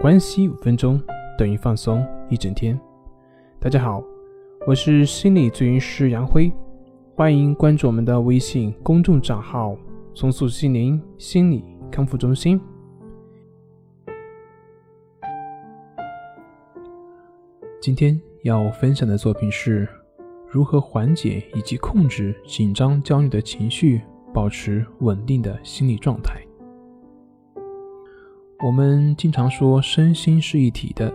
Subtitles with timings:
[0.00, 0.98] 关系五分钟
[1.36, 2.80] 等于放松一整天。
[3.58, 4.02] 大家好，
[4.66, 6.50] 我是心理咨询师杨辉，
[7.14, 9.76] 欢迎关注我们的微信公众账号
[10.16, 12.58] “重塑心灵心理康复中心”。
[17.78, 19.86] 今天要分享的作品是
[20.48, 24.00] 如何缓解以及控制紧张焦虑的情绪，
[24.32, 26.40] 保持稳定的心理状态。
[28.62, 31.10] 我们经常说身心是一体的，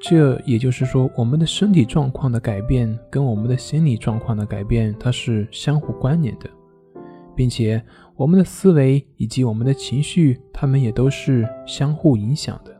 [0.00, 6.48] 这也就是说，我们的身体状况的改变跟我们的心理状况的改变，它是相互关联的，
[7.36, 7.84] 并且
[8.16, 12.74] 我们的思维以及我们的情绪，它们也都是相互影响的。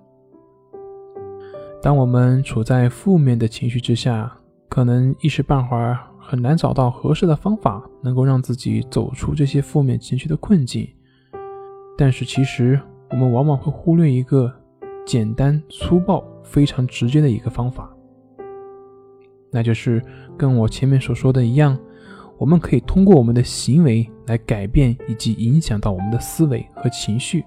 [1.82, 4.34] 当我们处在负面的情绪之下，
[4.70, 10.88] 可能一时半会儿很难找到合适的方法，能够让自己走出这些负面情绪的困境，
[11.98, 12.80] 但是其实。
[13.10, 14.52] 我们往往会忽略一个
[15.04, 17.90] 简单粗暴、非常直接的一个方法，
[19.50, 20.02] 那就是
[20.36, 21.76] 跟我前面所说的一样，
[22.38, 27.44] 我们可以通过我们的行为来改变以及影响到我们的思维和情绪，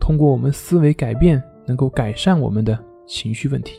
[0.00, 3.76] 通过我们思维改变，能够改善我们的情绪问题。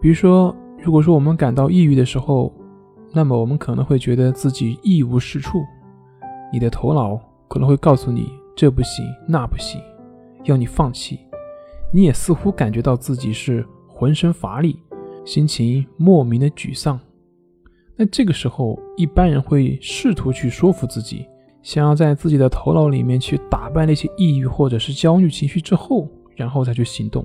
[0.00, 2.50] 比如说，如果说我们感到抑郁的时候，
[3.12, 5.62] 那么我们可能会觉得自己一无是处，
[6.50, 8.32] 你的头脑可能会告诉你。
[8.56, 9.80] 这不行，那不行，
[10.44, 11.18] 要你放弃。
[11.92, 14.78] 你也似乎感觉到自己是浑身乏力，
[15.24, 16.98] 心情莫名的沮丧。
[17.96, 21.26] 那这个时候，一般人会试图去说服自己，
[21.62, 27.24] 想要在自己的头脑里面去打败那些抑郁或者是焦虑情绪之后，然后再去行动。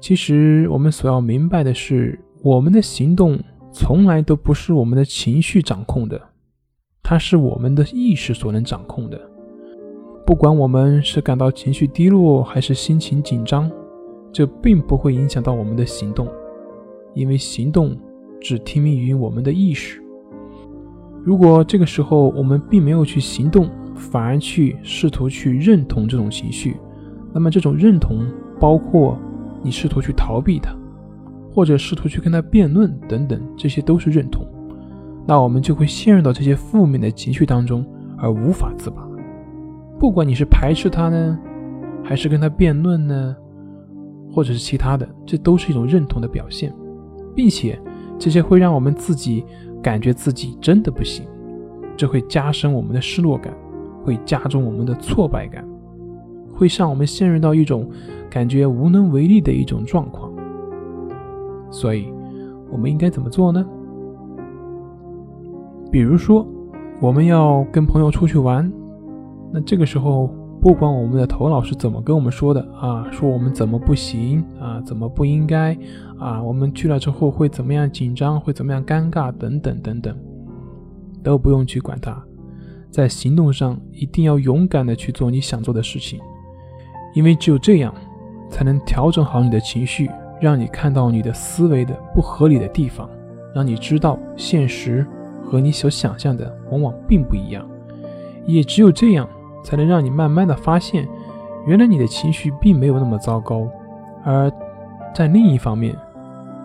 [0.00, 3.38] 其实，我们所要明白的是，我们的行动
[3.72, 6.20] 从来都不是我们的情绪掌控的，
[7.02, 9.20] 它是我们的意识所能掌控的。
[10.26, 13.70] 不管我们是感到情绪低落，还是心情紧张，
[14.32, 16.26] 这并不会影响到我们的行动，
[17.14, 17.96] 因为行动
[18.40, 20.02] 只听命于我们的意识。
[21.22, 26.76] 如果这个时候我们并没有去行动，反而去试图去认同这种情绪，
[27.32, 28.26] 那么这种认同
[28.58, 29.16] 包括
[29.62, 30.74] 你试图去逃避它，
[31.52, 34.44] 或者试图去跟他辩论等等，这些都是认同。
[35.24, 37.86] 那我们就会陷入到这些负面的情绪当中，
[38.18, 39.05] 而无法自拔。
[39.98, 41.38] 不管你是排斥他呢，
[42.04, 43.34] 还是跟他辩论呢，
[44.30, 46.72] 或者是其他的，这都是一种认同的表现，
[47.34, 47.80] 并且
[48.18, 49.44] 这些会让我们自己
[49.82, 51.26] 感觉自己真的不行，
[51.96, 53.54] 这会加深我们的失落感，
[54.04, 55.64] 会加重我们的挫败感，
[56.52, 57.88] 会让我们陷入到一种
[58.28, 60.30] 感觉无能为力的一种状况。
[61.70, 62.12] 所以，
[62.70, 63.66] 我们应该怎么做呢？
[65.90, 66.46] 比如说，
[67.00, 68.70] 我们要跟朋友出去玩。
[69.52, 70.28] 那这个时候，
[70.60, 75.76] 不管我们的头脑是怎么跟我们说的啊，说我们怎么不行啊，怎么不应该
[76.18, 80.16] 啊，我们去了之后会怎么样紧张，会怎么样尴尬等等等等，
[81.22, 82.20] 都不用去管它。
[82.90, 86.18] 在行动上一定要勇敢的去做你想做的事情，
[87.14, 87.94] 因为只有这样，
[88.50, 93.08] 才能调整好你的情绪，让你看到你的思维的不合理的地方，
[93.54, 95.06] 让你知道现实
[95.44, 97.64] 和你所想象的往往并不一样。
[98.46, 99.28] 也只有这样。
[99.66, 101.08] 才能让你慢慢的发现，
[101.66, 103.68] 原来你的情绪并没有那么糟糕。
[104.22, 104.48] 而
[105.12, 105.92] 在另一方面，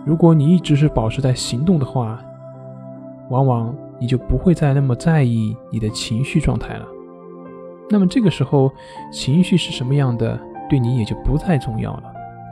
[0.05, 2.23] 如果你一直是保持在行动的话，
[3.29, 6.85] 往往你就不会再那么在意你的情绪状态了。
[7.89, 8.71] 那么这个时候，
[9.11, 12.03] 情绪是什么样的，对你也就不再重要了，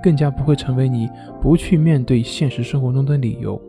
[0.02, 1.08] 更加不会成为你
[1.40, 3.62] 不去面对现实生活中的理由。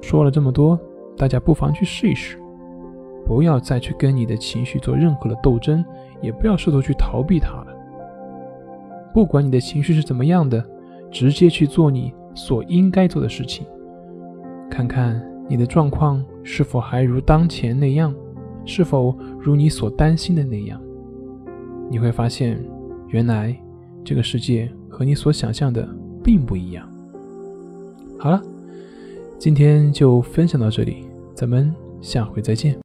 [0.00, 0.78] 说了这么多，
[1.16, 2.38] 大家不妨去试一试。
[3.30, 5.84] 不要再去跟你的情绪做任何的斗争，
[6.20, 7.66] 也不要试图去逃避它了。
[9.14, 10.60] 不管你的情绪是怎么样的，
[11.12, 13.64] 直接去做你所应该做的事情，
[14.68, 18.12] 看看你的状况是否还如当前那样，
[18.64, 20.80] 是否如你所担心的那样。
[21.88, 22.60] 你会发现，
[23.10, 23.56] 原来
[24.04, 25.88] 这个世界和你所想象的
[26.20, 26.84] 并不一样。
[28.18, 28.42] 好了，
[29.38, 32.76] 今天就分享到这里，咱们下回再见。